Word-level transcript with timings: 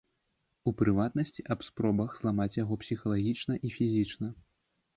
У 0.71 0.71
прыватнасці, 0.79 1.45
аб 1.57 1.67
спробах 1.67 2.17
зламаць 2.21 2.49
яго 2.63 2.81
псіхалагічна 2.85 3.61
і 3.69 3.75
фізічна. 3.77 4.27